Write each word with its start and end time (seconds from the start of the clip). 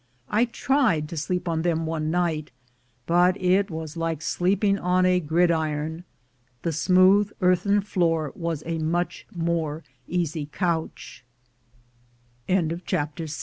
I 0.31 0.45
tried 0.45 1.07
to 1.09 1.15
sleep 1.15 1.47
on 1.47 1.61
them 1.61 1.85
one 1.85 2.09
night, 2.09 2.49
but 3.05 3.39
it 3.39 3.69
was 3.69 3.95
like 3.95 4.23
sleeping 4.23 4.79
on 4.79 5.05
a 5.05 5.19
gridiron; 5.19 6.05
the 6.63 6.71
smooth 6.71 7.29
earthen 7.39 7.81
floor 7.81 8.31
was 8.35 8.63
a 8.65 8.79
much 8.79 9.27
more 9.31 9.83
easy 10.07 10.49